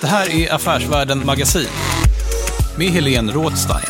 [0.00, 1.68] Det här är Affärsvärlden Magasin
[2.78, 3.84] med Helene Rådstein.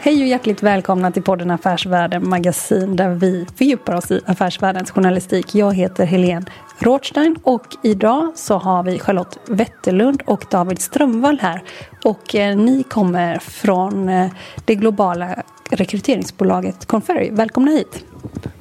[0.00, 5.54] Hej och hjärtligt välkomna till podden Affärsvärlden Magasin där vi fördjupar oss i affärsvärldens journalistik.
[5.54, 6.46] Jag heter Helene
[6.78, 11.62] Rothstein och idag så har vi Charlotte Wetterlund och David Strömvall här.
[12.04, 14.30] Och eh, ni kommer från eh,
[14.64, 17.30] det globala rekryteringsbolaget Conferry.
[17.30, 18.04] Välkomna hit.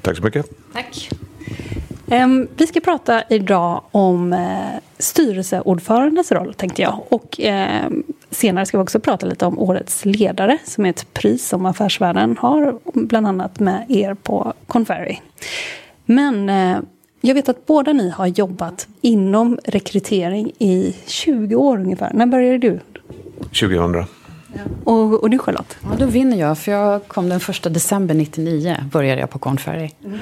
[0.01, 0.45] Tack så mycket.
[0.73, 1.09] Tack.
[2.07, 7.03] Ehm, vi ska prata idag om eh, styrelseordförandes roll, tänkte jag.
[7.09, 7.89] Och eh,
[8.29, 12.37] senare ska vi också prata lite om Årets ledare, som är ett pris som Affärsvärlden
[12.39, 15.17] har, bland annat med er på Conferry.
[16.05, 16.77] Men eh,
[17.21, 22.11] jag vet att båda ni har jobbat inom rekrytering i 20 år ungefär.
[22.13, 22.79] När började du?
[23.39, 24.05] 2000.
[24.83, 25.77] Och, och du Charlotte?
[25.83, 29.89] Ja, då vinner jag, för jag kom den första december 99, började jag på Conferry.
[30.05, 30.19] Mm.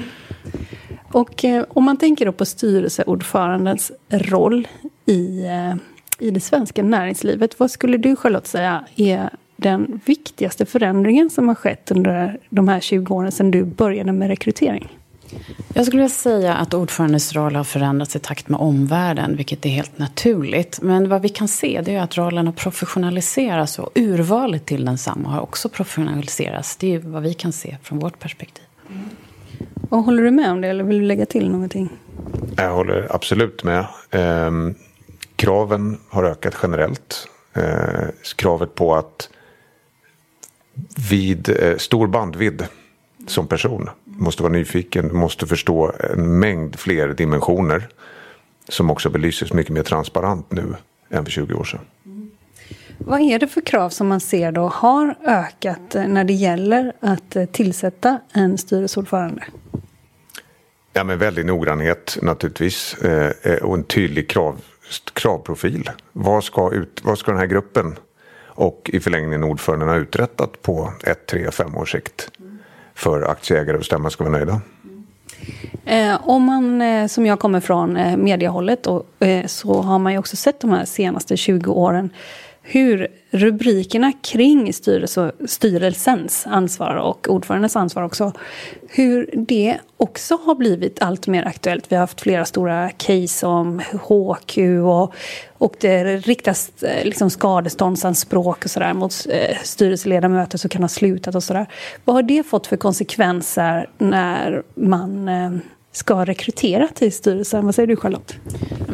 [1.14, 4.68] Och eh, om man tänker då på styrelseordförandens roll
[5.06, 5.74] i, eh,
[6.18, 7.60] i det svenska näringslivet.
[7.60, 12.80] Vad skulle du Charlotte säga är den viktigaste förändringen som har skett under de här
[12.80, 14.98] 20 åren sedan du började med rekrytering?
[15.74, 19.70] Jag skulle vilja säga att ordförandens roll har förändrats i takt med omvärlden, vilket är
[19.70, 20.78] helt naturligt.
[20.82, 25.28] Men vad vi kan se det är att rollen har professionaliserats och urvalet till densamma
[25.28, 26.76] har också professionaliserats.
[26.76, 28.64] Det är vad vi kan se från vårt perspektiv.
[29.88, 31.88] Och håller du med om det eller vill du lägga till någonting?
[32.56, 33.86] Jag håller absolut med.
[34.10, 34.50] Eh,
[35.36, 37.28] kraven har ökat generellt.
[37.54, 39.28] Eh, kravet på att
[41.10, 42.66] vid eh, stor bandvidd
[43.26, 47.88] som person måste vara nyfiken, måste förstå en mängd fler dimensioner
[48.68, 50.74] som också belyses mycket mer transparent nu
[51.10, 51.80] än för 20 år sedan.
[52.98, 57.36] Vad är det för krav som man ser då har ökat när det gäller att
[57.52, 59.44] tillsätta en styrelseordförande?
[60.92, 64.60] Ja, men väldig noggrannhet naturligtvis eh, och en tydlig krav,
[65.12, 65.90] kravprofil.
[66.12, 67.96] Vad ska, ut, vad ska den här gruppen
[68.46, 72.30] och i förlängningen ordföranden ha uträttat på ett, tre, fem års sikt
[72.94, 74.60] för aktieägare och stämma ska vara nöjda?
[75.84, 78.86] Eh, om man, eh, som jag kommer från eh, mediehållet,
[79.18, 82.10] eh, så har man ju också sett de här senaste 20 åren
[82.66, 88.32] hur rubrikerna kring styrelse, styrelsens ansvar och ordförandens ansvar också,
[88.88, 91.92] hur det också har blivit allt mer aktuellt.
[91.92, 95.14] Vi har haft flera stora case om HQ och,
[95.58, 101.34] och det riktas eh, liksom skadeståndsanspråk och sådär mot eh, styrelseledamöter som kan ha slutat
[101.34, 101.66] och sådär.
[102.04, 105.50] Vad har det fått för konsekvenser när man eh,
[105.94, 107.64] ska rekrytera till styrelsen.
[107.64, 108.36] Vad säger du Charlotte?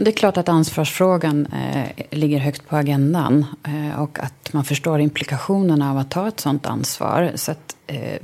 [0.01, 5.01] Det är klart att ansvarsfrågan eh, ligger högt på agendan eh, och att man förstår
[5.01, 7.33] implikationerna av att ta ett sådant ansvar.
[7.35, 8.19] Så att, eh,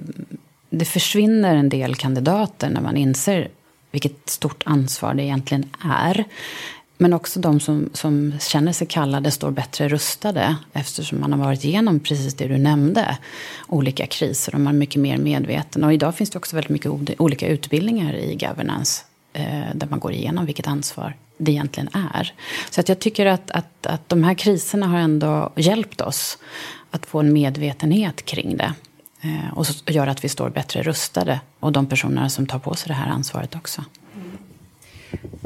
[0.70, 3.48] det försvinner en del kandidater när man inser
[3.91, 6.25] vilket stort ansvar det egentligen är.
[6.98, 11.64] Men också de som, som känner sig kallade står bättre rustade eftersom man har varit
[11.64, 13.18] igenom precis det du nämnde.
[13.68, 15.84] Olika kriser och man är mycket mer medveten.
[15.84, 20.12] Och idag finns det också väldigt mycket olika utbildningar i governance eh, där man går
[20.12, 22.32] igenom vilket ansvar det egentligen är.
[22.71, 26.38] Så att jag tycker att, att, att de här kriserna har ändå hjälpt oss
[26.91, 28.74] att få en medvetenhet kring det.
[29.21, 31.41] Eh, och gör att vi står bättre rustade.
[31.60, 33.84] Och de personerna som tar på sig det här ansvaret också.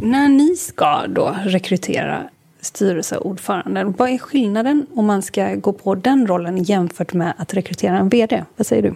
[0.02, 2.30] När ni ska då rekrytera
[2.60, 7.98] styrelseordföranden, vad är skillnaden om man ska gå på den rollen jämfört med att rekrytera
[7.98, 8.44] en VD?
[8.56, 8.94] Vad säger du?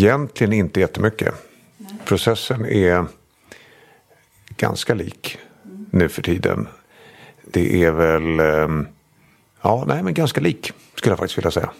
[0.00, 1.34] Egentligen inte jättemycket.
[2.04, 3.04] Processen är
[4.56, 5.38] ganska lik
[5.90, 6.68] nu för tiden.
[7.44, 8.86] Det är väl, ehm,
[9.62, 11.70] ja nej men ganska lik skulle jag faktiskt vilja säga.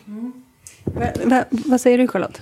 [0.85, 2.41] Va, va, vad säger du Charlotte?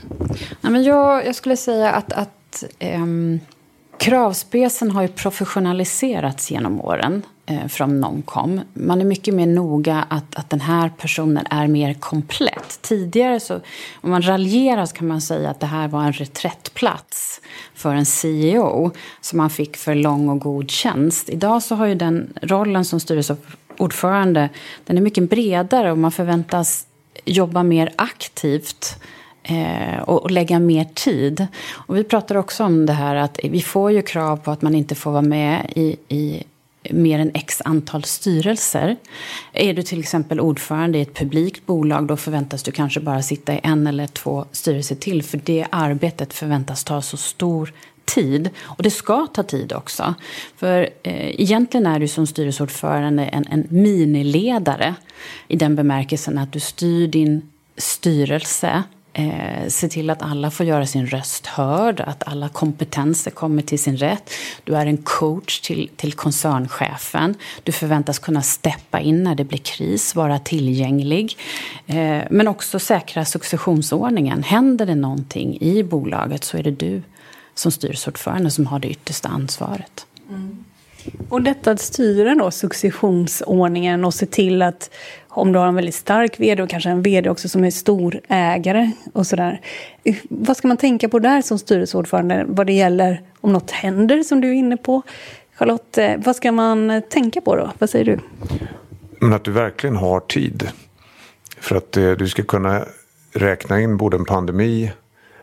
[0.61, 3.41] Ja, men jag, jag skulle säga att, att um,
[4.02, 8.60] kravspecen har ju professionaliserats genom åren eh, från Nomcom.
[8.75, 12.78] Man är mycket mer noga att, att den här personen är mer komplett.
[12.82, 13.60] Tidigare, så,
[14.00, 17.40] om man raljerar, så kan man säga att det här var en reträttplats
[17.75, 18.90] för en CEO
[19.20, 21.28] som man fick för lång och god tjänst.
[21.28, 24.49] Idag så har ju den rollen som styrelseordförande
[24.84, 26.87] den är mycket bredare och man förväntas
[27.25, 28.96] jobba mer aktivt
[29.42, 31.46] eh, och, och, lägga mer tid.
[31.72, 34.74] Och vi pratar också om det här att vi får ju krav på att man
[34.74, 36.42] inte får vara med i, i
[36.90, 38.96] mer än x antal styrelser.
[39.52, 43.54] Är du till exempel ordförande i ett publikt bolag då förväntas du kanske bara sitta
[43.54, 47.72] i en eller två styrelser till för det arbetet förväntas ta så stor
[48.04, 48.50] tid.
[48.62, 50.14] Och det ska ta tid också.
[50.56, 54.94] För eh, egentligen är du som styrelseordförande en, en miniledare
[55.48, 58.82] i den bemärkelsen att du styr din styrelse
[59.14, 63.79] Eh, se till att alla får göra sin röst hörd, att alla kompetenser kommer till
[63.79, 64.31] sin rätt.
[64.64, 67.35] Du är en coach till, till koncernchefen.
[67.62, 71.38] Du förväntas kunna steppa in när det blir kris, vara tillgänglig.
[71.87, 74.43] Eh, men också säkra successionsordningen.
[74.43, 77.03] Händer det någonting i bolaget så är det du
[77.55, 80.06] som styrelseordförande som har det yttersta ansvaret.
[80.29, 80.64] Mm.
[81.29, 84.91] Och detta att styra då successionsordningen och se till att
[85.34, 88.20] om du har en väldigt stark vd och kanske en vd också som är stor
[88.29, 89.61] ägare och sådär.
[90.05, 94.23] Eh, vad ska man tänka på där som styrelseordförande vad det gäller om något händer
[94.23, 95.02] som du är inne på?
[95.55, 97.73] Charlotte, eh, vad ska man tänka på då?
[97.79, 98.19] Vad säger du?
[99.19, 100.69] Men att du verkligen har tid.
[101.61, 102.85] För att eh, du ska kunna
[103.32, 104.93] räkna in både en pandemi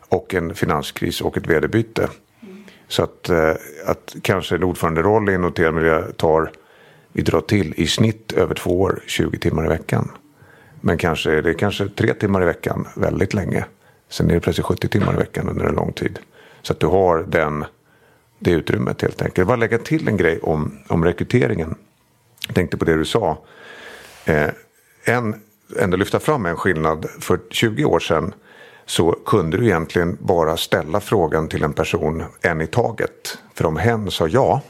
[0.10, 2.08] och en finanskris och ett vd-byte.
[2.88, 3.52] Så att, eh,
[3.86, 6.52] att kanske en ordföranderoll i en noterad miljö tar,
[7.14, 10.12] vi drar till i snitt över två år, 20 timmar i veckan.
[10.82, 13.66] Men kanske det är kanske tre timmar i veckan väldigt länge.
[14.10, 16.20] Sen är det plötsligt 70 timmar i veckan under en lång tid.
[16.62, 17.66] Så att du har den,
[18.40, 19.38] det utrymmet helt enkelt.
[19.38, 21.76] Jag vill bara lägga till en grej om, om rekryteringen.
[22.48, 23.38] Jag tänkte på det du sa.
[24.26, 24.50] Eh,
[25.04, 25.36] en,
[25.80, 27.06] ändå lyfta fram en skillnad.
[27.20, 28.34] För 20 år sedan
[28.86, 33.38] så kunde du egentligen bara ställa frågan till en person en i taget.
[33.54, 34.62] För om hen sa ja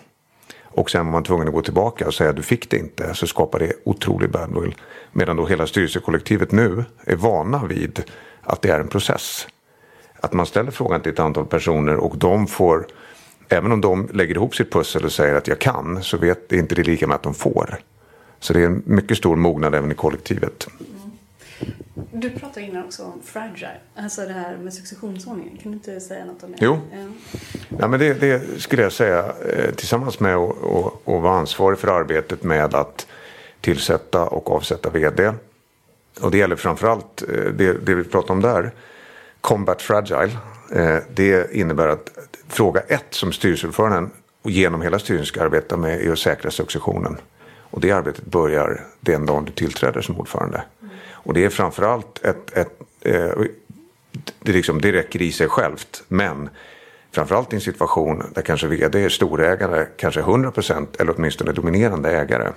[0.80, 3.28] och sen var man tvungen att gå tillbaka och säga du fick det inte så
[3.28, 4.76] skapar det otrolig badwill.
[5.12, 8.04] Medan då hela styrelsekollektivet nu är vana vid
[8.42, 9.48] att det är en process.
[10.20, 12.88] Att man ställer frågan till ett antal personer och de får,
[13.50, 16.76] även om de lägger ihop sitt pussel och säger att jag kan, så vet inte
[16.76, 17.80] det lika med att de får.
[18.40, 20.68] Så det är en mycket stor mognad även i kollektivet.
[22.12, 25.58] Du pratade innan också om fragile, alltså det här med successionsordningen.
[25.58, 26.58] Kan du inte säga något om det?
[26.62, 26.98] Jo, ja.
[27.80, 30.54] ja men det, det, skulle jag säga eh, tillsammans med att
[31.06, 33.08] vara ansvarig för arbetet med att
[33.62, 35.34] tillsätta och avsätta vd.
[36.22, 38.72] Och det gäller framförallt eh, det, det vi pratar om där,
[39.42, 40.38] combat fragile.
[40.72, 42.10] Eh, det innebär att
[42.48, 47.18] fråga ett som styrelseordföranden och genom hela styrelsen ska arbeta med är att säkra successionen.
[47.72, 50.64] Och det arbetet börjar den dagen du tillträder som ordförande.
[51.24, 53.32] Och det är framförallt ett, ett eh,
[54.40, 56.04] det, liksom, det räcker i sig självt.
[56.08, 56.50] Men
[57.12, 62.52] framförallt i en situation där kanske vd är storägare, kanske 100% eller åtminstone dominerande ägare.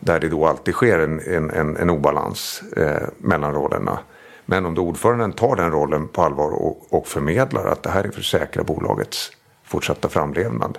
[0.00, 3.98] Där det då alltid sker en, en, en, en obalans eh, mellan rollerna.
[4.46, 8.04] Men om då ordföranden tar den rollen på allvar och, och förmedlar att det här
[8.04, 9.32] är för att säkra bolagets
[9.64, 10.78] fortsatta framlevnad.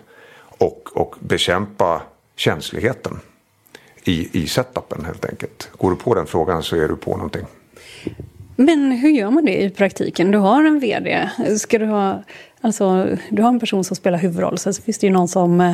[0.58, 2.02] Och, och bekämpa
[2.36, 3.20] känsligheten
[4.04, 5.70] i, i setupen helt enkelt.
[5.78, 7.46] Går du på den frågan så är du på någonting.
[8.56, 10.32] Men hur gör man det i praktiken?
[10.32, 11.30] Du har en vd.
[11.58, 12.24] Ska du, ha,
[12.62, 14.58] alltså, du har en person som spelar huvudroll.
[14.58, 15.74] Sen så finns det ju någon som, eh,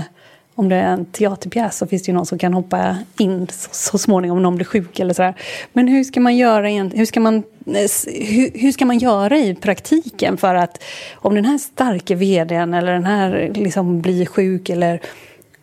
[0.56, 3.70] om det är en teaterpjäs, så finns det ju någon som kan hoppa in så,
[3.72, 5.34] så småningom om någon blir sjuk eller sådär.
[5.74, 9.56] Men hur ska man göra hur ska man, eh, hur, hur, ska man göra i
[9.56, 10.84] praktiken för att
[11.16, 15.02] om den här starka vdn eller den här liksom blir sjuk eller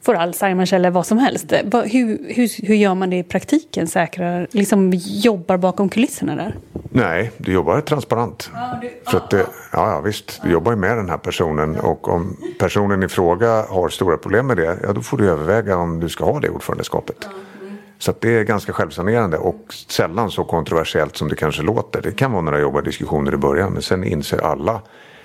[0.05, 1.53] får Alzheimers eller vad som helst.
[1.73, 3.87] Hur, hur, hur gör man det i praktiken?
[3.87, 6.55] Säkrar, liksom jobbar bakom kulisserna där?
[6.91, 8.51] Nej, du jobbar transparent.
[8.55, 8.81] Ja,
[9.11, 10.41] du, att det, ja, ja, visst.
[10.43, 14.47] Du jobbar ju med den här personen och om personen i fråga har stora problem
[14.47, 17.25] med det, ja då får du överväga om du ska ha det ordförandeskapet.
[17.25, 17.77] Mm.
[17.99, 22.03] Så att det är ganska självsanerande och sällan så kontroversiellt som det kanske låter.
[22.03, 24.81] Det kan vara några jobbiga diskussioner i början men sen inser alla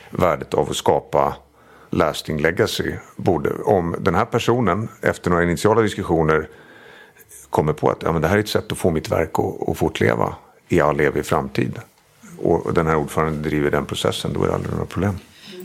[0.09, 1.35] värdet av att skapa
[1.89, 2.93] lasting legacy.
[3.15, 6.47] Borde, om den här personen efter några initiala diskussioner
[7.49, 9.69] kommer på att ja, men det här är ett sätt att få mitt verk att,
[9.69, 10.35] att fortleva
[10.67, 11.79] i all evig framtid.
[12.37, 15.19] Och den här ordföranden driver den processen, då är det aldrig några problem.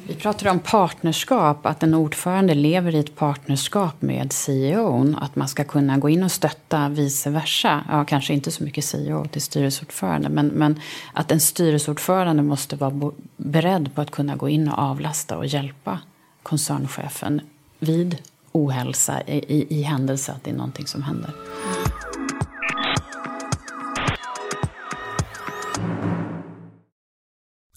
[0.06, 5.14] Vi pratar om partnerskap, att en ordförande lever i ett partnerskap med CEO.
[5.20, 7.84] Att man ska kunna gå in och stötta vice versa.
[7.90, 10.28] Ja, kanske inte så mycket CEO till styrelseordförande.
[10.28, 10.80] Men, men
[11.12, 15.98] att en styrelseordförande måste vara beredd på att kunna gå in och avlasta och hjälpa
[16.44, 17.40] koncernchefen
[17.78, 18.18] vid
[18.52, 21.30] ohälsa i, i, i händelse att det är någonting som händer.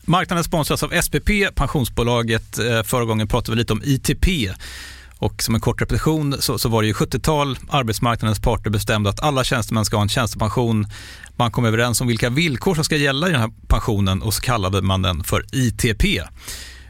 [0.06, 2.60] Marknaden sponsras av SPP, pensionsbolaget.
[2.60, 4.28] Eh, förra gången pratade vi lite om ITP.
[5.20, 9.24] Och som en kort repetition så, så var det ju 70-tal, arbetsmarknadens parter bestämde att
[9.24, 10.88] alla tjänstemän ska ha en tjänstepension.
[11.36, 14.42] Man kom överens om vilka villkor som ska gälla i den här pensionen och så
[14.42, 16.04] kallade man den för ITP.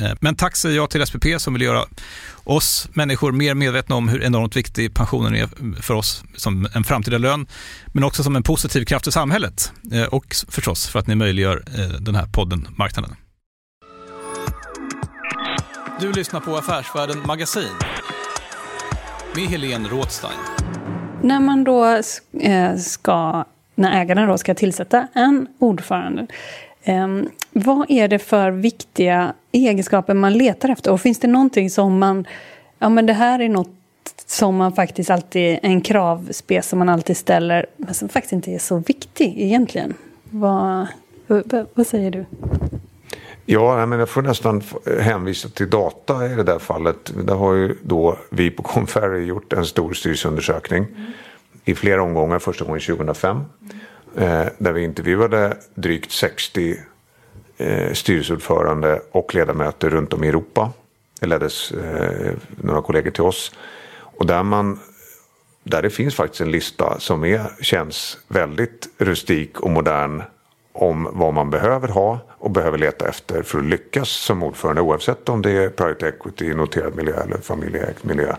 [0.00, 1.84] Eh, men tack säger jag till SPP som vill göra
[2.44, 5.48] oss människor mer medvetna om hur enormt viktig pensionen är
[5.82, 7.46] för oss som en framtida lön,
[7.86, 11.62] men också som en positiv kraft i samhället eh, och förstås för att ni möjliggör
[11.78, 13.16] eh, den här podden Marknaden.
[16.00, 17.72] Du lyssnar på Affärsvärlden Magasin
[19.36, 20.38] med Helene Rådstein.
[21.22, 22.02] När man då
[22.78, 26.26] ska, när ägarna då ska tillsätta en ordförande,
[26.90, 30.92] Ehm, vad är det för viktiga egenskaper man letar efter?
[30.92, 32.26] Och finns det någonting som man...
[32.78, 33.68] Ja, men det här är något
[34.26, 35.58] som man faktiskt alltid...
[35.62, 39.94] En kravspec som man alltid ställer, men som faktiskt inte är så viktig egentligen.
[40.30, 40.86] Vad,
[41.26, 42.24] vad, vad säger du?
[43.46, 44.62] Ja, men jag får nästan
[45.00, 47.12] hänvisa till data i det där fallet.
[47.24, 51.12] Där har ju då vi på Conferry gjort en stor styrelseundersökning mm.
[51.64, 52.38] i flera omgångar.
[52.38, 53.36] Första gången 2005.
[53.36, 53.80] Mm.
[54.16, 56.76] Eh, där vi intervjuade drygt 60
[57.56, 60.72] eh, styrelseordförande och ledamöter runt om i Europa.
[61.20, 63.52] Det leddes eh, några kollegor till oss.
[64.00, 64.80] Och där, man,
[65.62, 70.22] där det finns faktiskt en lista som är, känns väldigt rustik och modern
[70.72, 75.28] om vad man behöver ha och behöver leta efter för att lyckas som ordförande oavsett
[75.28, 78.36] om det är private equity, noterad miljö eller familjeägd miljö.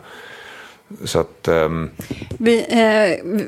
[1.03, 1.91] Så att, um...
[2.37, 3.41] vi, eh,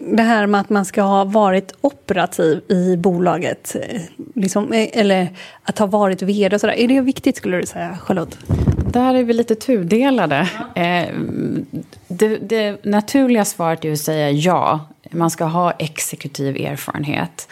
[0.00, 4.00] det här med att man ska ha varit operativ i bolaget, eh,
[4.34, 5.28] liksom, eh, eller
[5.62, 6.74] att ha varit vd och sådär.
[6.74, 8.38] Är det viktigt skulle du säga, Charlotte?
[8.92, 10.48] Där är vi lite tudelade.
[10.74, 10.82] Ja.
[10.82, 11.08] Eh,
[12.08, 14.80] det, det, naturliga svaret är att säga ja.
[15.10, 17.48] Man ska ha exekutiv erfarenhet.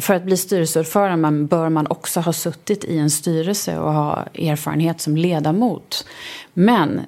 [0.00, 5.00] För att bli styrelseordförande bör man också ha suttit i en styrelse och ha erfarenhet
[5.00, 6.06] som ledamot.
[6.54, 7.00] Men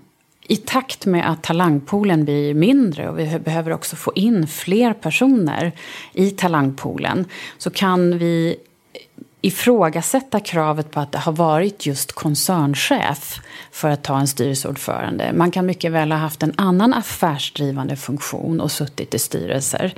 [0.48, 5.72] i takt med att talangpoolen blir mindre och vi behöver också få in fler personer
[6.12, 7.24] i talangpoolen
[7.58, 8.56] så kan vi
[9.46, 15.32] ifrågasätta kravet på att det har varit just koncernchef för att ta en styrelseordförande.
[15.34, 19.94] Man kan mycket väl ha haft en annan affärsdrivande funktion och suttit i styrelser.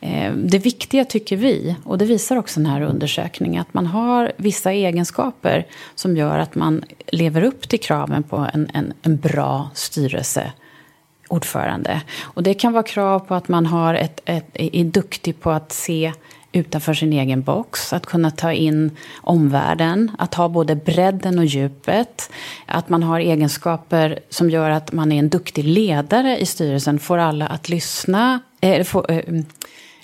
[0.00, 4.32] Eh, det viktiga tycker vi, och det visar också den här undersökningen, att man har
[4.36, 9.70] vissa egenskaper som gör att man lever upp till kraven på en, en, en bra
[9.74, 12.00] styrelseordförande.
[12.22, 15.72] Och det kan vara krav på att man har ett, ett, är duktig på att
[15.72, 16.12] se
[16.56, 22.30] utanför sin egen box, att kunna ta in omvärlden, att ha både bredden och djupet,
[22.66, 27.18] att man har egenskaper som gör att man är en duktig ledare i styrelsen, får
[27.18, 29.44] alla att lyssna, eh, få, eh, mm,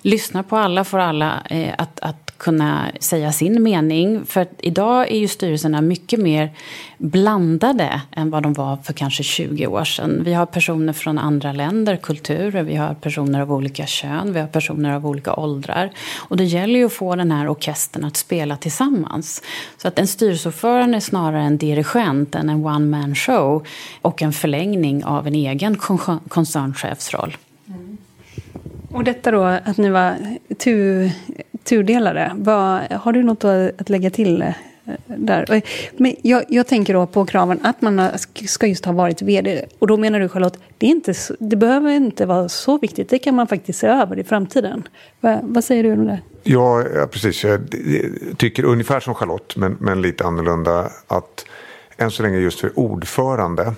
[0.02, 4.26] lyssna på alla, får alla eh, att, att kunna säga sin mening.
[4.26, 6.50] För idag är ju styrelserna mycket mer
[6.98, 10.22] blandade än vad de var för kanske 20 år sedan.
[10.24, 14.46] Vi har personer från andra länder, kulturer, vi har personer av olika kön, vi har
[14.46, 15.90] personer av olika åldrar.
[16.18, 19.42] Och det gäller ju att få den här orkestern att spela tillsammans.
[19.76, 23.66] Så att en styrelseordförande är snarare en dirigent än en one man show
[24.02, 25.76] och en förlängning av en egen
[26.28, 27.36] koncernchefsroll.
[28.94, 30.16] Och detta då, att ni var
[30.58, 31.10] tu,
[31.64, 32.32] tudelade.
[32.34, 34.54] Vad, har du något att lägga till eh,
[35.06, 35.62] där?
[35.96, 38.08] Men jag, jag, tänker då på kraven att man
[38.46, 39.66] ska just ha varit vd.
[39.78, 43.08] Och då menar du Charlotte, det, är inte, det behöver inte vara så viktigt.
[43.08, 44.88] Det kan man faktiskt se över i framtiden.
[45.20, 46.20] Vad, vad säger du om det?
[46.42, 47.44] Ja, ja, precis.
[47.44, 47.60] Jag
[48.36, 50.90] tycker ungefär som Charlotte, men, men lite annorlunda.
[51.06, 51.44] Att
[51.96, 53.74] än så länge just för ordförande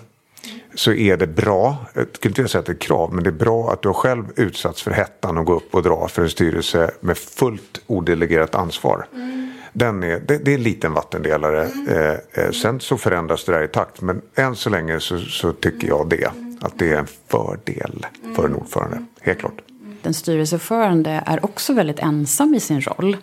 [0.75, 3.33] så är det bra, jag skulle inte säga att det är krav, men det är
[3.33, 6.31] bra att du har själv utsatts för hettan och gå upp och dra för en
[6.31, 9.07] styrelse med fullt odelegerat ansvar.
[9.15, 9.53] Mm.
[9.73, 11.65] Den är, det, det, är en liten vattendelare.
[11.65, 11.89] Mm.
[11.89, 15.53] Eh, eh, sen så förändras det där i takt, men än så länge så, så
[15.53, 16.31] tycker jag det.
[16.61, 19.61] Att det är en fördel för en ordförande, helt klart
[20.07, 23.17] en styrelseordförande är också väldigt ensam i sin roll.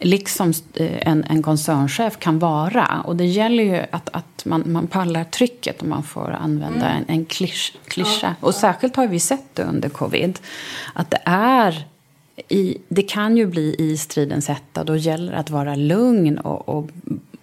[0.00, 3.02] Liksom eh, en, en koncernchef kan vara.
[3.04, 7.04] Och det gäller ju att, att man, man pallar trycket om man får använda mm.
[7.08, 7.78] en, en klyscha.
[8.22, 8.34] Ja.
[8.40, 10.38] Och särskilt har vi sett det under covid.
[10.94, 11.86] Att det är
[12.48, 14.84] i, det kan ju bli i stridens hetta.
[14.84, 16.90] Då gäller det att vara lugn och, och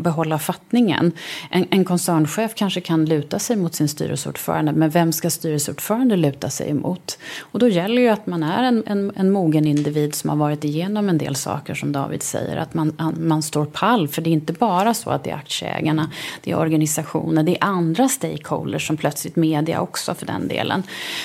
[0.04, 1.12] behålla fattningen.
[1.50, 6.50] En, en koncernchef kanske kan luta sig mot sin styrelseordförande men vem ska styrelseordförande luta
[6.50, 7.18] sig emot?
[7.40, 10.64] Och då gäller ju att man är en, en, en mogen individ som har varit
[10.64, 12.58] igenom en del saker som David säger.
[12.58, 16.12] Att man, man står pall för det är inte bara så att det är aktieägarna,
[16.42, 20.84] det är organisationer, det är andra stakeholders som plötsligt media också för den delen.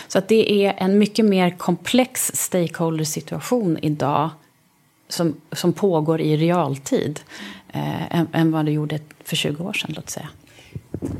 [0.08, 4.30] Så att det är en mycket mer komplex stakeholder-situation idag
[5.08, 7.20] som, som pågår i realtid
[7.72, 10.28] eh, än, än, vad det gjorde för 20 år sedan, låt säga.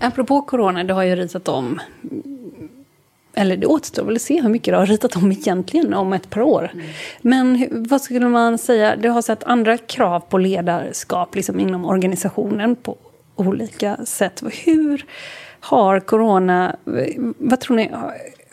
[0.00, 1.81] Apropå corona, det har ju ritat om
[3.38, 6.31] eller det återstår väl att se hur mycket det har ritat om egentligen om ett
[6.31, 6.70] par år.
[6.73, 6.87] Mm.
[7.20, 12.77] Men vad skulle man säga, det har sett andra krav på ledarskap liksom inom organisationen
[12.77, 12.96] på
[13.37, 14.42] olika sätt.
[14.64, 15.05] Hur
[15.61, 16.77] har corona,
[17.38, 17.90] vad tror ni,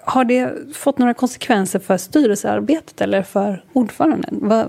[0.06, 4.40] har det fått några konsekvenser för styrelsearbetet eller för ordföranden?
[4.42, 4.66] Va,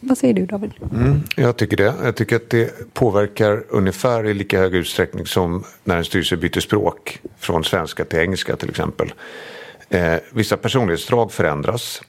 [0.00, 0.72] vad säger du David?
[0.92, 1.94] Mm, jag tycker det.
[2.04, 6.60] Jag tycker att det påverkar ungefär i lika hög utsträckning som när en styrelse byter
[6.60, 9.12] språk från svenska till engelska till exempel.
[9.88, 12.02] Eh, vissa personlighetsdrag förändras.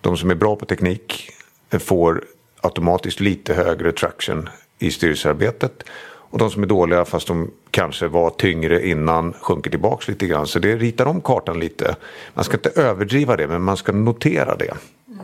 [0.00, 1.30] De som är bra på teknik
[1.70, 2.24] får
[2.60, 5.84] automatiskt lite högre traction i styrelsearbetet
[6.30, 10.46] och de som är dåliga fast de kanske var tyngre innan sjunker tillbaks lite grann.
[10.46, 11.96] Så det ritar om kartan lite.
[12.34, 14.74] Man ska inte överdriva det men man ska notera det.
[15.08, 15.18] Mm.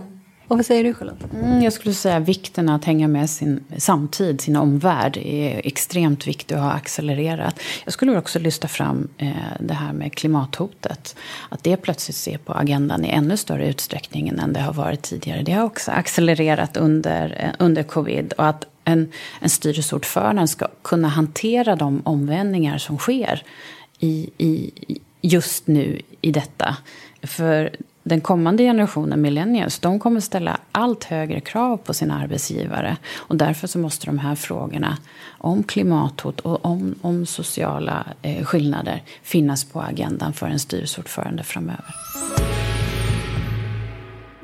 [0.49, 1.33] Och vad säger du Charlotte?
[1.35, 6.57] Mm, jag skulle säga vikten att hänga med sin samtid, sin omvärld är extremt viktig
[6.57, 7.61] och har accelererat.
[7.85, 11.17] Jag skulle också lyfta fram eh, det här med klimathotet.
[11.49, 15.43] Att det plötsligt ser på agendan i ännu större utsträckning än det har varit tidigare.
[15.43, 18.33] Det har också accelererat under, eh, under covid.
[18.33, 23.43] Och att en, en styrelseordförande ska kunna hantera de omvändningar som sker
[23.99, 24.73] i, i,
[25.21, 26.77] just nu i detta.
[27.23, 32.97] För den kommande generationen millennials, de kommer ställa allt högre krav på sina arbetsgivare.
[33.15, 34.99] Och därför så måste de här frågorna
[35.39, 41.95] om klimathot och om, om sociala eh, skillnader finnas på agendan för en styrelseordförande framöver.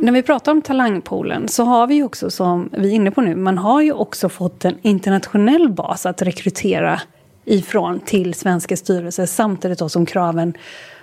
[0.02, 3.36] När vi pratar om talangpoolen så har vi också, som vi är inne på nu,
[3.36, 7.00] man har ju också fått en internationell bas att rekrytera
[7.44, 10.54] ifrån till svenska styrelser samtidigt då som kraven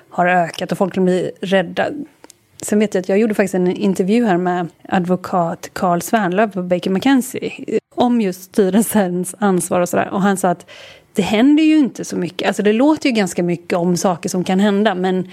[0.10, 1.88] har ökat och folk blir rädda.
[2.62, 6.64] Sen vet jag att jag gjorde faktiskt en intervju här med advokat Carl Svärnlöv på
[6.64, 10.10] Baker McKenzie om just styrelsens ansvar och sådär.
[10.10, 10.70] Och han sa att
[11.14, 12.48] det händer ju inte så mycket.
[12.48, 15.30] Alltså det låter ju ganska mycket om saker som kan hända men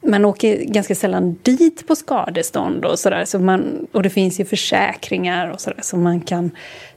[0.00, 3.24] man åker ganska sällan dit på skadestånd och sådär.
[3.24, 6.50] Så man, och det finns ju försäkringar och sådär som man kan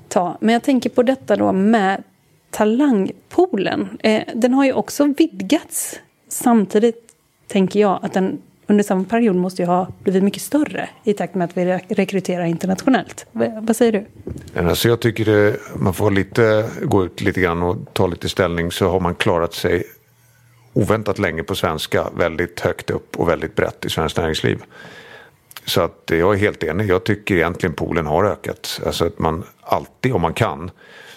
[0.08, 0.38] ta.
[0.40, 2.04] Men jag tänker på detta då med
[2.52, 3.98] talangpoolen.
[4.04, 6.00] Eh, den har ju också vidgats.
[6.28, 7.14] Samtidigt
[7.48, 11.36] tänker jag att den under samma period måste ju ha blivit mycket större i takt
[11.36, 13.26] med att vi rekryterar internationellt.
[13.62, 14.06] Vad säger du?
[14.60, 18.72] Alltså jag tycker det, man får lite, gå ut lite grann och ta lite ställning
[18.72, 19.84] så har man klarat sig
[20.74, 24.64] oväntat länge på svenska väldigt högt upp och väldigt brett i svenskt näringsliv.
[25.66, 26.90] Så att jag är helt enig.
[26.90, 28.82] Jag tycker egentligen poolen har ökat.
[28.86, 30.72] Alltså att man alltid, om man kan,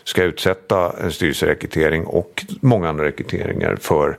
[0.04, 4.18] ska utsätta en styrelserekrytering och många andra rekryteringar för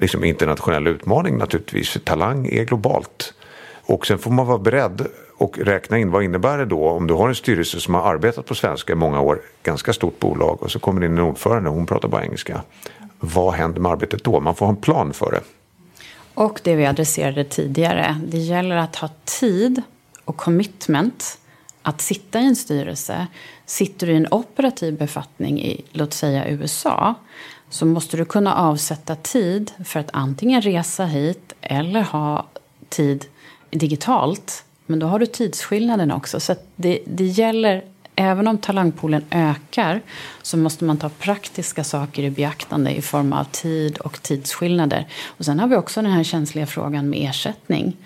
[0.00, 1.90] liksom internationell utmaning naturligtvis.
[1.90, 3.34] För talang är globalt.
[3.86, 7.14] Och sen får man vara beredd och räkna in vad innebär det då om du
[7.14, 10.70] har en styrelse som har arbetat på svenska i många år, ganska stort bolag och
[10.70, 12.60] så kommer det in en ordförande och hon pratar bara engelska.
[13.24, 14.40] Vad händer med arbetet då?
[14.40, 15.40] Man får ha en plan för det.
[16.34, 19.82] Och det vi adresserade tidigare, det gäller att ha tid
[20.24, 21.38] och commitment
[21.82, 23.26] att sitta i en styrelse.
[23.66, 27.14] Sitter du i en operativ befattning i, låt säga USA,
[27.70, 32.46] så måste du kunna avsätta tid för att antingen resa hit eller ha
[32.88, 33.24] tid
[33.70, 34.64] digitalt.
[34.86, 36.40] Men då har du tidsskillnaden också.
[36.40, 37.84] Så det, det gäller,
[38.16, 40.00] även om talangpoolen ökar,
[40.42, 45.06] så måste man ta praktiska saker i beaktande i form av tid och tidsskillnader.
[45.24, 47.96] Och sen har vi också den här känsliga frågan med ersättning.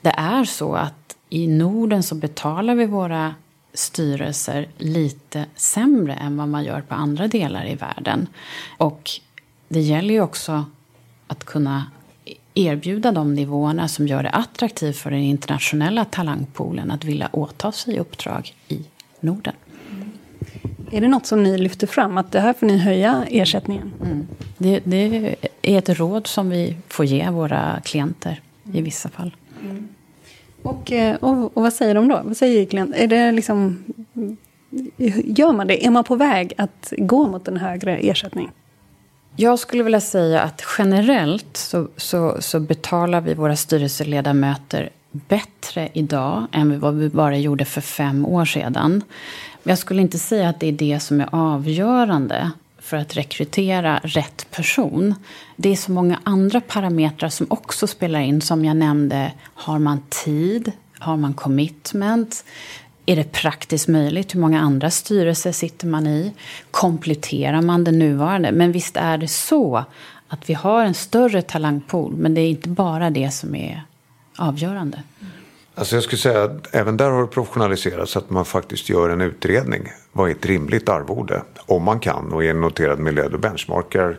[0.00, 3.34] Det är så att i Norden så betalar vi våra
[3.74, 8.26] styrelser lite sämre än vad man gör på andra delar i världen.
[8.78, 9.10] Och
[9.68, 10.64] det gäller ju också
[11.26, 11.84] att kunna
[12.54, 17.98] erbjuda de nivåerna som gör det attraktivt för den internationella talangpoolen att vilja åta sig
[17.98, 18.84] uppdrag i
[19.22, 19.54] Norden.
[20.90, 23.92] Är det något som ni lyfter fram, att det här får ni höja ersättningen?
[24.02, 24.26] Mm.
[24.58, 28.40] Det, det, är ett råd som vi får ge våra klienter
[28.72, 29.36] i vissa fall.
[29.62, 29.88] Mm.
[30.62, 32.20] Och, eh, och, och, vad säger de då?
[32.24, 33.02] Vad säger klienten?
[33.02, 33.84] Är det liksom,
[35.24, 35.86] gör man det?
[35.86, 38.50] Är man på väg att gå mot en högre ersättning?
[39.36, 46.46] Jag skulle vilja säga att generellt så, så, så betalar vi våra styrelseledamöter bättre idag
[46.52, 49.02] än vad vi bara gjorde för fem år sedan.
[49.62, 54.00] Men jag skulle inte säga att det är det som är avgörande för att rekrytera
[54.02, 55.14] rätt person.
[55.56, 58.40] Det är så många andra parametrar som också spelar in.
[58.40, 60.72] Som jag nämnde, har man tid?
[60.98, 62.44] Har man commitment?
[63.06, 64.34] Är det praktiskt möjligt?
[64.34, 66.32] Hur många andra styrelser sitter man i?
[66.70, 68.52] Kompletterar man den nuvarande?
[68.52, 69.84] Men visst är det så
[70.28, 72.16] att vi har en större talangpool.
[72.16, 73.82] Men det är inte bara det som är
[74.42, 75.02] avgörande.
[75.74, 79.20] Alltså jag skulle säga att även där har det professionaliserats att man faktiskt gör en
[79.20, 79.82] utredning.
[80.12, 81.42] Vad är ett rimligt arvode?
[81.66, 84.18] Om man kan och är en noterad miljö då benchmarkar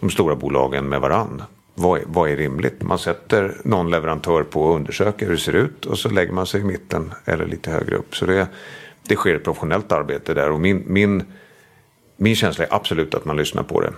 [0.00, 1.42] de stora bolagen med varann.
[1.74, 2.82] Vad är, vad är rimligt?
[2.82, 6.46] Man sätter någon leverantör på och undersöker hur det ser ut och så lägger man
[6.46, 8.16] sig i mitten eller lite högre upp.
[8.16, 8.48] Så det,
[9.02, 11.24] det sker ett professionellt arbete där och min, min,
[12.16, 13.92] min känsla är absolut att man lyssnar på det.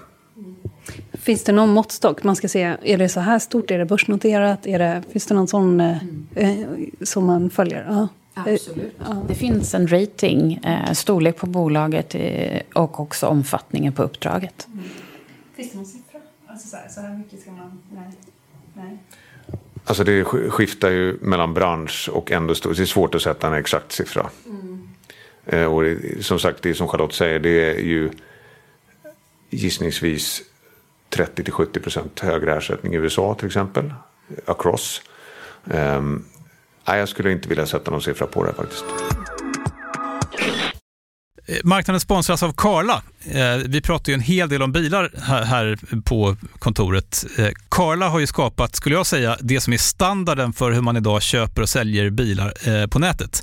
[1.12, 2.76] Finns det någon måttstock man ska se?
[2.82, 3.70] Är det så här stort?
[3.70, 4.66] Är det börsnoterat?
[4.66, 6.26] Är det, finns det någon sån mm.
[6.34, 6.68] eh,
[7.02, 7.86] som man följer?
[7.88, 8.08] Ja.
[8.34, 8.94] Absolut.
[8.98, 9.22] Ja.
[9.28, 14.66] Det finns en rating, eh, storlek på bolaget eh, och också omfattningen på uppdraget.
[14.72, 14.84] Mm.
[15.56, 16.20] Finns det någon siffra?
[16.46, 17.78] Alltså så här, så här mycket ska man...
[17.94, 18.10] Nej.
[18.74, 18.98] Nej.
[19.84, 22.76] Alltså det skiftar ju mellan bransch och ändå stort.
[22.76, 24.30] Det är svårt att sätta en exakt siffra.
[24.46, 24.88] Mm.
[25.46, 28.10] Eh, och det, som sagt, det som Charlotte säger, det är ju
[29.50, 30.42] gissningsvis
[31.10, 33.94] 30 70 procent högre ersättning i USA till exempel.
[34.46, 35.02] Across.
[35.64, 36.24] Um,
[36.88, 38.84] nej, jag skulle inte vilja sätta någon siffra på det faktiskt.
[41.50, 43.02] Eh, marknaden sponsras av Karla.
[43.24, 45.10] Eh, vi pratar ju en hel del om bilar
[45.44, 47.24] här på kontoret.
[47.38, 50.96] Eh, Karla har ju skapat, skulle jag säga, det som är standarden för hur man
[50.96, 53.42] idag köper och säljer bilar på nätet.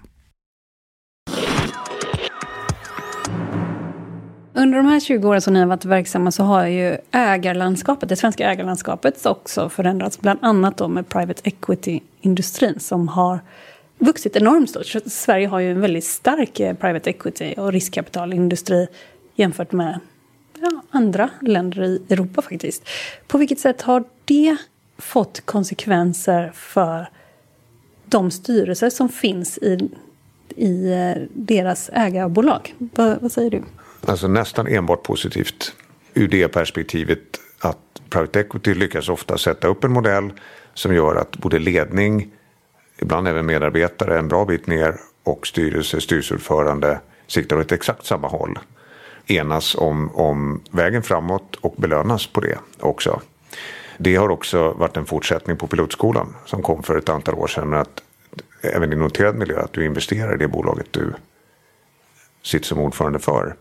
[4.53, 8.15] Under de här 20 åren som ni har varit verksamma så har ju ägarlandskapet, det
[8.15, 10.21] svenska ägarlandskapet också förändrats.
[10.21, 13.39] Bland annat då med private equity-industrin som har
[13.97, 14.85] vuxit enormt stort.
[15.05, 18.87] Sverige har ju en väldigt stark eh, private equity och riskkapitalindustri
[19.35, 19.99] jämfört med
[20.59, 22.89] ja, andra länder i Europa faktiskt.
[23.27, 24.57] På vilket sätt har det
[24.97, 27.09] fått konsekvenser för
[28.05, 29.89] de styrelser som finns i,
[30.55, 32.75] i eh, deras ägarbolag?
[32.77, 33.63] Vad, vad säger du?
[34.05, 35.75] Alltså nästan enbart positivt
[36.13, 37.19] ur det perspektivet
[37.59, 40.33] att private equity lyckas ofta sätta upp en modell
[40.73, 42.31] som gör att både ledning,
[43.01, 48.59] ibland även medarbetare en bra bit ner och styrelse, styrelseordförande siktar åt exakt samma håll.
[49.27, 53.21] Enas om, om vägen framåt och belönas på det också.
[53.97, 57.69] Det har också varit en fortsättning på pilotskolan som kom för ett antal år sedan.
[57.69, 58.03] Men att
[58.61, 61.13] även i noterad miljö att du investerar i det bolaget du
[62.43, 63.55] sitter som ordförande för.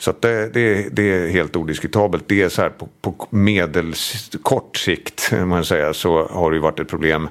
[0.00, 2.24] Så det, det, det, är helt odiskutabelt.
[2.28, 6.80] Det är så här på, på medelkort sikt man säger, så har det ju varit
[6.80, 7.28] ett problem.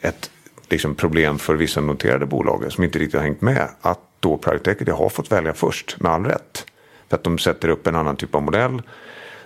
[0.00, 0.30] Ett
[0.68, 3.68] liksom problem för vissa noterade bolag som inte riktigt har hängt med.
[3.80, 6.66] Att då private equity har fått välja först med all rätt.
[7.08, 8.82] För att de sätter upp en annan typ av modell.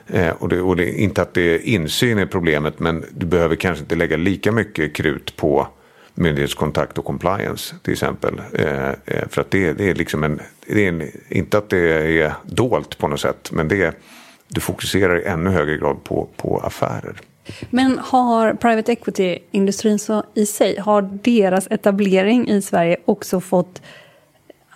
[0.06, 3.56] Eh, och, det, och det, inte att det är insyn är problemet men du behöver
[3.56, 5.68] kanske inte lägga lika mycket krut på
[6.14, 8.42] myndighetskontakt och compliance till exempel.
[8.54, 11.78] Eh, eh, för att det, det är liksom en, det är en, inte att det
[12.22, 13.94] är dolt på något sätt, men det
[14.48, 17.20] du fokuserar i ännu högre grad på, på affärer.
[17.70, 19.98] Men har private equity-industrin
[20.34, 23.82] i sig, har deras etablering i Sverige också fått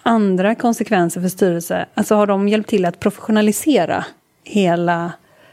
[0.02, 1.86] andra konsekvenser för styrelse?
[1.94, 4.04] Alltså har de hjälpt till att professionalisera
[4.44, 5.12] hela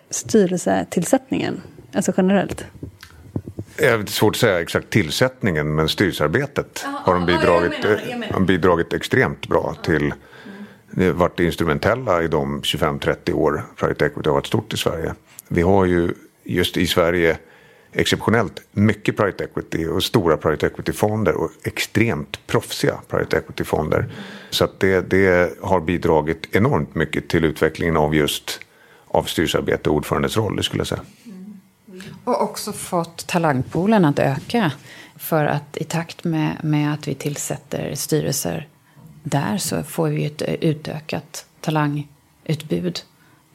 [0.10, 1.62] styrelsetillsättningen?
[1.94, 2.66] Alltså generellt?
[3.78, 8.00] Det är svårt att säga exakt tillsättningen men styrelsearbetet Aha, har de bidragit, ja, jag
[8.00, 8.40] menar, jag menar.
[8.40, 10.14] bidragit extremt bra till.
[10.92, 15.14] Det har varit instrumentella i de 25-30 år Private Equity har varit stort i Sverige.
[15.48, 17.38] Vi har ju just i Sverige
[17.94, 24.00] exceptionellt mycket private equity och stora private equity-fonder och extremt proffsiga private equity-fonder.
[24.00, 24.12] Mm.
[24.50, 28.60] Så att det, det har bidragit enormt mycket till utvecklingen av just
[29.08, 31.02] av styrelsearbete och ordförandes roll, skulle jag säga.
[32.24, 34.72] Och också fått talangpoolen att öka.
[35.16, 38.68] För att i takt med, med att vi tillsätter styrelser
[39.24, 43.02] där så får vi ett eh, utökat talangutbud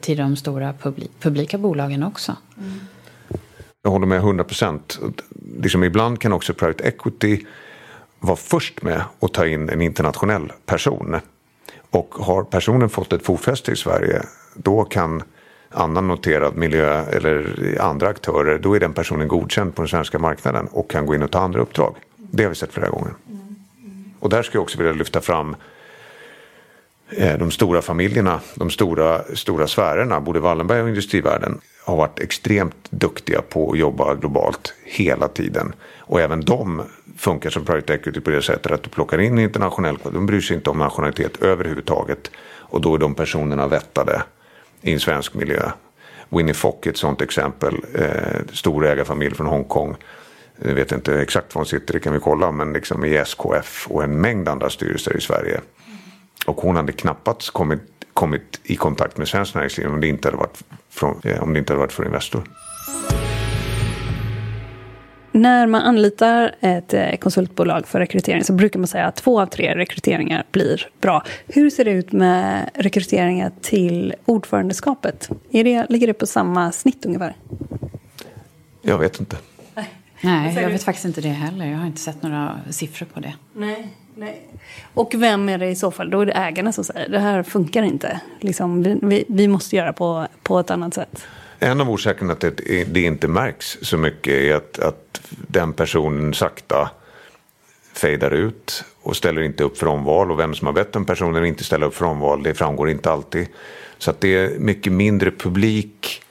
[0.00, 2.36] till de stora publi publika bolagen också.
[2.58, 2.80] Mm.
[3.82, 4.98] Jag håller med 100 procent.
[5.60, 7.44] Liksom ibland kan också private equity
[8.18, 11.20] vara först med att ta in en internationell person.
[11.90, 14.22] Och har personen fått ett fotfäste i Sverige
[14.54, 15.22] då kan
[15.76, 20.68] annan noterad miljö eller andra aktörer, då är den personen godkänd på den svenska marknaden
[20.72, 21.96] och kan gå in och ta andra uppdrag.
[22.16, 23.14] Det har vi sett flera gånger.
[24.20, 25.56] Och där skulle jag också vilja lyfta fram
[27.10, 32.90] eh, de stora familjerna, de stora, stora sfärerna, både Wallenberg och industrivärlden har varit extremt
[32.90, 35.72] duktiga på att jobba globalt hela tiden.
[35.98, 36.82] Och även de
[37.18, 40.56] funkar som private equity på det sättet att du plockar in internationell De bryr sig
[40.56, 42.30] inte om nationalitet överhuvudtaget.
[42.68, 44.22] Och då är de personerna vettade
[44.86, 45.70] i en svensk miljö.
[46.28, 47.74] Winnie Fock är ett sådant exempel.
[47.94, 49.96] Eh, stor ägarfamilj från Hongkong.
[50.62, 52.52] Jag vet inte exakt var hon sitter, det kan vi kolla.
[52.52, 55.60] Men liksom i SKF och en mängd andra styrelser i Sverige.
[56.46, 57.80] Och hon hade knappast kommit,
[58.14, 61.58] kommit i kontakt med svenskt näringsliv om det inte hade varit, från, eh, om det
[61.58, 62.42] inte hade varit för Investor.
[65.36, 69.46] När man anlitar ett eh, konsultbolag för rekrytering så brukar man säga att två av
[69.46, 71.22] tre rekryteringar blir bra.
[71.46, 75.30] Hur ser det ut med rekryteringar till ordförandeskapet?
[75.50, 77.34] Är det, ligger det på samma snitt ungefär?
[78.82, 79.36] Jag vet inte.
[80.20, 81.66] Nej, jag vet faktiskt inte det heller.
[81.66, 83.34] Jag har inte sett några siffror på det.
[83.52, 84.42] Nej, nej.
[84.94, 86.10] Och vem är det i så fall?
[86.10, 88.20] Då är det ägarna som säger det här funkar inte.
[88.40, 91.26] Liksom, vi, vi, vi måste göra på, på ett annat sätt.
[91.58, 96.34] En av orsakerna till att det inte märks så mycket är att, att den personen
[96.34, 96.90] sakta
[97.94, 100.30] fejdar ut och ställer inte upp för omval.
[100.30, 103.10] Och vem som har bett den personen inte ställa upp för omval det framgår inte
[103.10, 103.46] alltid.
[103.98, 106.22] Så att det är mycket mindre publik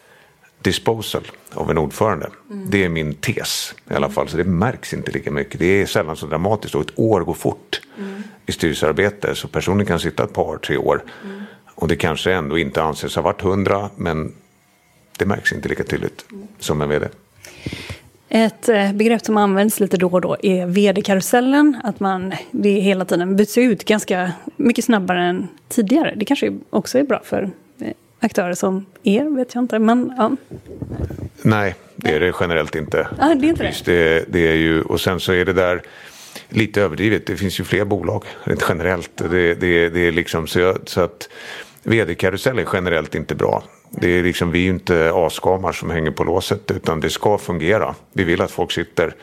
[0.62, 2.30] disposal av en ordförande.
[2.52, 2.70] Mm.
[2.70, 4.28] Det är min tes i alla fall.
[4.28, 5.60] Så det märks inte lika mycket.
[5.60, 8.24] Det är sällan så dramatiskt och ett år går fort mm.
[8.46, 9.36] i styrelsearbete.
[9.36, 11.04] Så personen kan sitta ett par, tre år.
[11.24, 11.44] Mm.
[11.76, 14.34] Och det kanske ändå inte anses ha varit hundra men
[15.17, 16.25] det märks inte lika tydligt
[16.60, 17.08] som en vd.
[18.30, 21.78] Ett eh, begrepp som används lite då och då är vd-karusellen.
[21.84, 26.13] Att man det hela tiden byts ut ganska mycket snabbare än tidigare.
[26.15, 29.80] Det kanske också är bra för eh, aktörer som er, vet jag inte.
[29.80, 30.32] Men, ja.
[31.41, 33.08] Nej, det är det generellt inte.
[33.19, 33.86] Ah, det är inte det.
[33.86, 34.25] det.
[34.28, 35.82] Det är ju, och sen så är det där
[36.49, 37.25] lite överdrivet.
[37.25, 39.17] Det finns ju fler bolag rent generellt.
[39.17, 41.30] Det, det, det är liksom så, så att
[41.84, 43.63] vd-karusell är generellt inte bra.
[44.01, 47.38] Det är liksom, vi är ju inte asgamar som hänger på låset utan det ska
[47.38, 47.95] fungera.
[48.13, 49.15] Vi vill att folk sitter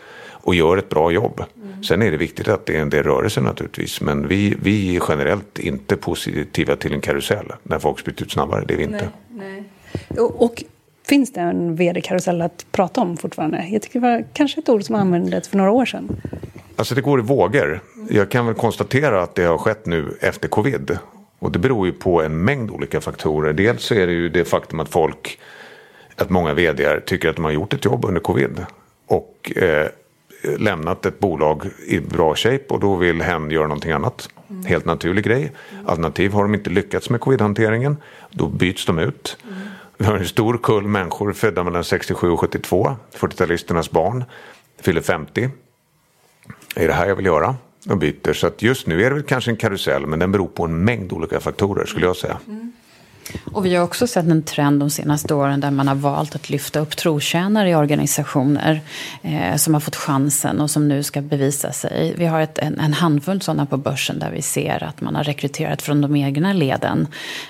[0.42, 1.44] och gör ett bra jobb.
[1.56, 1.84] Mm.
[1.84, 4.00] Sen är det viktigt att det är en del rörelse naturligtvis.
[4.00, 8.64] Men vi, vi är generellt inte positiva till en karusell när folk byter ut snabbare.
[8.68, 9.08] Det är vi inte.
[9.28, 9.64] Nej,
[10.08, 10.18] nej.
[10.18, 10.64] Och, och
[11.08, 13.66] finns det en vd-karusell att prata om fortfarande?
[13.70, 16.20] Jag tycker det var kanske ett ord som användes för några år sedan.
[16.76, 17.80] Alltså det går i vågor.
[18.10, 20.98] Jag kan väl konstatera att det har skett nu efter covid.
[21.42, 23.52] Och det beror ju på en mängd olika faktorer.
[23.52, 25.38] Dels så är det ju det faktum att folk,
[26.16, 28.66] att många vd tycker att de har gjort ett jobb under covid.
[29.06, 29.86] Och eh,
[30.58, 34.28] lämnat ett bolag i bra shape och då vill hen göra någonting annat.
[34.50, 34.64] Mm.
[34.64, 35.52] Helt naturlig grej.
[35.86, 37.96] Alternativ har de inte lyckats med covid-hanteringen.
[38.30, 39.36] Då byts de ut.
[39.44, 39.58] Mm.
[39.98, 42.96] Vi har en stor kull människor födda mellan 67 och 72.
[43.16, 44.24] 40-talisternas barn
[44.80, 45.50] fyller 50.
[46.76, 47.56] Är det här jag vill göra?
[47.88, 48.32] Och byter.
[48.32, 50.84] Så att just nu är det väl kanske en karusell men den beror på en
[50.84, 52.38] mängd olika faktorer skulle jag säga.
[52.48, 52.72] Mm.
[53.52, 56.50] Och vi har också sett en trend de senaste åren där man har valt att
[56.50, 58.80] lyfta upp trotjänare i organisationer
[59.22, 62.14] eh, som har fått chansen och som nu ska bevisa sig.
[62.18, 65.24] Vi har ett, en, en handfull sådana på börsen där vi ser att man har
[65.24, 67.06] rekryterat från de egna leden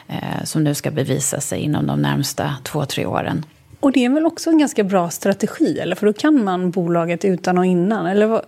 [0.09, 3.45] eh, som nu ska bevisa sig inom de närmsta två, tre åren.
[3.81, 5.97] Och det är väl också en ganska bra strategi, eller?
[5.97, 8.42] För då kan man bolaget utan och innan, eller vad,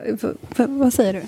[0.57, 1.23] vad säger du?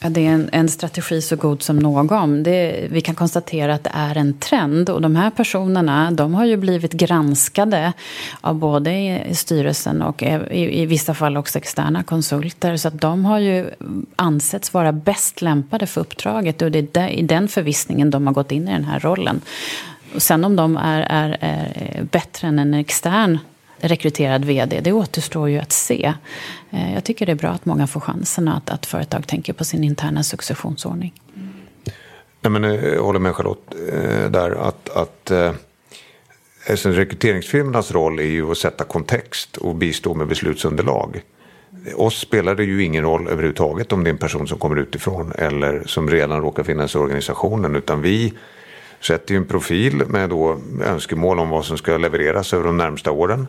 [0.00, 2.42] Ja, det är en, en, strategi så god som någon.
[2.42, 4.90] Det, vi kan konstatera att det är en trend.
[4.90, 7.92] Och de här personerna de har ju blivit granskade
[8.40, 12.76] av både i, styrelsen och i, i, vissa fall också externa konsulter.
[12.76, 13.70] Så att de har ju
[14.16, 16.62] ansetts vara bäst lämpade för uppdraget.
[16.62, 19.40] Och det är i den förvissningen de har gått in i den här rollen.
[20.14, 23.38] Och sen om de är, är, är bättre än en extern
[23.80, 26.14] rekryterad vd, det återstår ju att se.
[26.70, 29.64] Eh, jag tycker det är bra att många får chansen att, att företag tänker på
[29.64, 31.12] sin interna successionsordning.
[31.36, 31.48] Mm.
[32.40, 34.50] Nej, men, eh, jag håller med Charlotte eh, där.
[34.50, 35.32] att, att
[36.70, 41.22] alltså, Rekryteringsfirmornas roll är ju att sätta kontext och bistå med beslutsunderlag.
[41.96, 45.32] Oss spelar det ju ingen roll överhuvudtaget om det är en person som kommer utifrån
[45.38, 47.76] eller som redan råkar finnas i organisationen.
[47.76, 48.32] Utan vi
[49.00, 53.10] sätter ju en profil med då önskemål om vad som ska levereras över de närmsta
[53.10, 53.46] åren.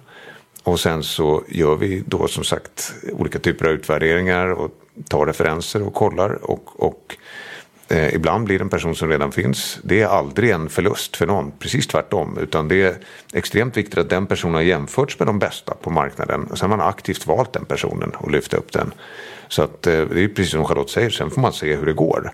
[0.64, 4.72] Och sen så gör vi då som sagt olika typer av utvärderingar och
[5.10, 6.52] tar referenser och kollar.
[6.52, 7.16] Och, och
[7.88, 9.80] eh, ibland blir det en person som redan finns.
[9.84, 12.38] Det är aldrig en förlust för någon, precis tvärtom.
[12.42, 12.96] Utan det är
[13.34, 16.44] extremt viktigt att den personen har jämförts med de bästa på marknaden.
[16.44, 18.92] Och sen har man aktivt valt den personen och lyft upp den.
[19.48, 21.94] Så att, eh, det är precis som Charlotte säger, sen får man se hur det
[21.94, 22.32] går.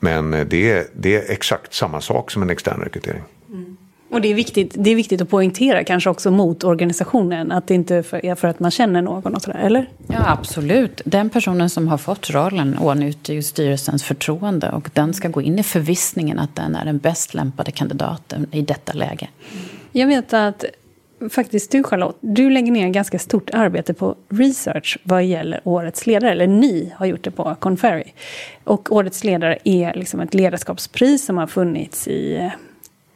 [0.00, 3.22] Men eh, det är, det är exakt samma sak som en extern rekrytering.
[3.48, 3.76] Mm.
[4.10, 7.74] Och det är, viktigt, det är viktigt att poängtera kanske också mot organisationen, att det
[7.74, 9.90] inte är för att man känner någon och sådär, eller?
[10.06, 11.00] Ja, absolut.
[11.04, 15.58] Den personen som har fått rollen åtnjuter ju styrelsens förtroende och den ska gå in
[15.58, 19.28] i förvissningen att den är den bäst lämpade kandidaten i detta läge.
[19.92, 20.64] Jag vet att
[21.30, 26.32] faktiskt du Charlotte, du lägger ner ganska stort arbete på research vad gäller årets ledare.
[26.32, 28.12] Eller ni har gjort det på Conferry.
[28.64, 32.50] Och årets ledare är liksom ett ledarskapspris som har funnits i eh,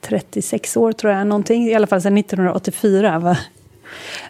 [0.01, 1.69] 36 år tror jag, någonting.
[1.69, 3.19] I alla fall sedan 1984.
[3.19, 3.37] Va?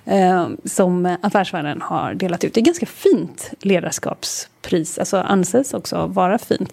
[0.05, 2.55] Eh, som Affärsvärlden har delat ut.
[2.55, 6.73] Det är ett ganska fint ledarskapspris, alltså anses också vara fint.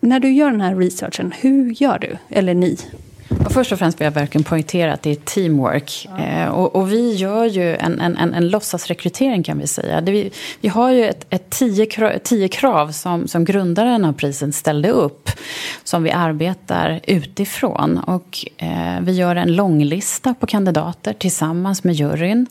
[0.00, 2.16] När du gör den här researchen, hur gör du?
[2.28, 2.78] Eller ni?
[3.28, 6.08] Och först och främst vill jag verkligen poängtera att det är teamwork.
[6.10, 6.24] Ja.
[6.24, 10.00] Eh, och, och, vi gör ju en, en, en, en låtsasrekrytering kan vi säga.
[10.00, 14.12] Det vi, vi har ju ett, ett tio, krav, tio krav som, som grundaren av
[14.12, 15.30] prisen ställde upp.
[15.84, 17.98] Som vi arbetar utifrån.
[17.98, 22.46] Och eh, vi gör en långlista på kandidater tillsammans med juryn.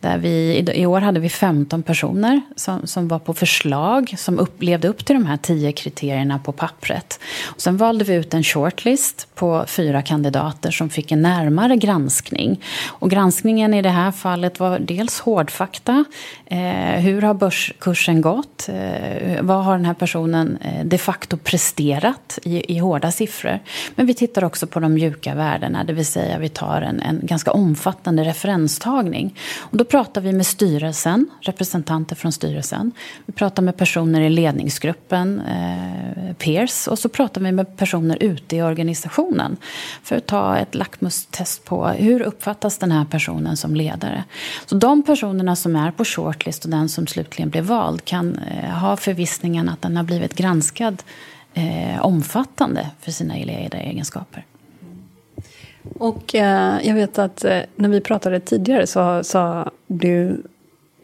[0.00, 4.14] Där vi, i, I år hade vi 15 personer som, som var på förslag.
[4.18, 7.20] Som upp, levde upp till de här tio kriterierna på pappret.
[7.44, 11.76] Och sen valde vi ut en shortlist på fyra kandidater kandidater som fick en närmare
[11.76, 12.60] granskning.
[13.00, 16.04] Och granskningen i det här fallet var dels hårdfakta.
[16.46, 18.68] Eh, hur har börskursen gått?
[18.68, 23.58] Eh, vad har den här personen eh, de facto presterat i, i hårda siffror?
[23.94, 27.20] Men vi tittar också på de mjuka värdena, det vill säga vi tar en, en
[27.22, 29.34] ganska omfattande referenstagning.
[29.60, 32.92] Och då pratar vi med styrelsen, representanter från styrelsen.
[33.26, 38.56] Vi pratar med personer i ledningsgruppen, eh, peers, och så pratar vi med personer ute
[38.56, 39.56] i organisationen
[40.02, 44.24] för att ta ett lackmustest på hur uppfattas den här personen som ledare.
[44.66, 48.70] Så de personerna som är på shortlist och den som slutligen blir vald kan eh,
[48.70, 51.02] ha förvissningen att den har blivit granskad
[51.54, 54.44] eh, omfattande för sina ledaregenskaper.
[55.98, 60.42] Och eh, jag vet att eh, när vi pratade tidigare så sa du,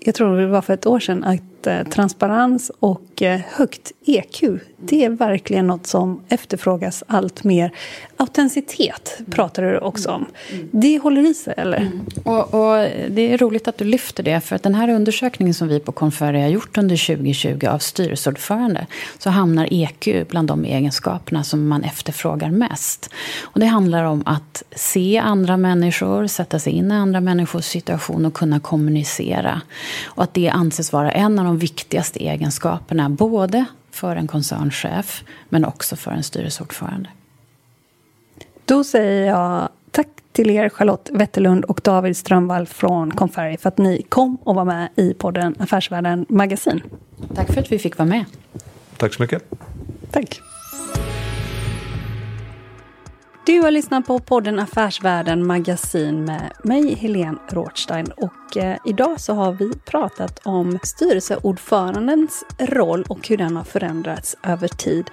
[0.01, 3.93] jag tror det var för ett år sedan, att att eh, transparens och eh, högt
[4.07, 4.43] EQ,
[4.77, 7.73] det är verkligen något som efterfrågas allt mer.
[8.17, 10.27] Autenticitet pratar du också om.
[10.71, 11.77] Det håller i sig, eller?
[11.77, 12.01] Mm.
[12.25, 15.69] Och, och, det är roligt att du lyfter det, för att den här undersökningen som
[15.69, 18.87] vi på Conferia har gjort under 2020 av styrelseordförande,
[19.19, 23.11] så hamnar EQ bland de egenskaperna som man efterfrågar mest.
[23.41, 28.27] Och det handlar om att se andra människor, sätta sig in i andra människors situation
[28.27, 29.61] och kunna kommunicera.
[30.05, 35.65] Och att det anses vara en av de viktigaste egenskaperna, både för en koncernchef men
[35.65, 37.09] också för en styrelseordförande.
[38.65, 43.79] Då säger jag tack till er Charlotte Wetterlund och David Strömvall från Conferi för att
[43.79, 46.83] ni kom och var med i podden Affärsvärlden Magasin.
[47.35, 48.25] Tack för att vi fick vara med.
[48.97, 49.51] Tack så mycket.
[50.11, 50.41] Tack.
[53.49, 58.07] Du har lyssnat på podden Affärsvärlden Magasin med mig, Helene Rothstein.
[58.17, 64.37] Och eh, idag så har vi pratat om styrelseordförandens roll och hur den har förändrats
[64.43, 65.11] över tid.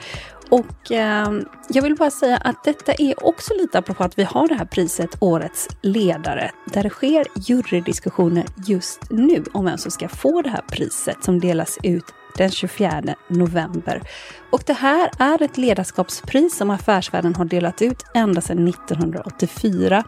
[0.49, 1.33] Och eh,
[1.69, 4.65] jag vill bara säga att detta är också lite apropå att vi har det här
[4.65, 10.49] priset Årets ledare, där det sker jurydiskussioner just nu om vem som ska få det
[10.49, 12.05] här priset som delas ut
[12.37, 14.01] den 24 november.
[14.49, 20.03] Och det här är ett ledarskapspris som Affärsvärlden har delat ut ända sedan 1984.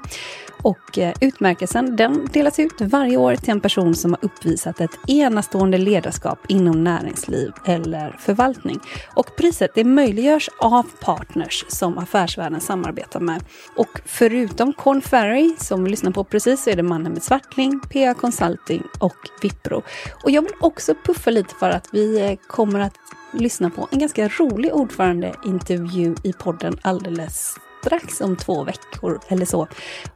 [0.62, 5.00] Och eh, utmärkelsen den delas ut varje år till en person som har uppvisat ett
[5.08, 8.80] enastående ledarskap inom näringsliv eller förvaltning.
[9.14, 13.44] Och priset det möjliggörs av partners som Affärsvärlden samarbetar med.
[13.76, 17.80] Och förutom Corn Ferry, som vi lyssnar på precis, så är det Mannen med Svartling,
[17.80, 19.82] PA Consulting och Vipro.
[20.24, 22.98] Och jag vill också puffa lite för att vi vi kommer att
[23.34, 29.68] lyssna på en ganska rolig ordförandeintervju i podden alldeles strax om två veckor eller så.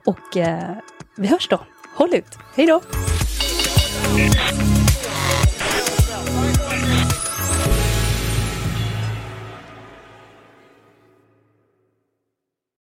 [0.05, 0.77] Och eh,
[1.17, 1.59] vi hörs då.
[1.95, 2.37] Håll ut.
[2.55, 2.81] Hej då!